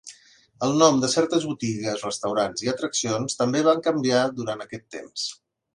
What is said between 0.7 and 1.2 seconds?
noms de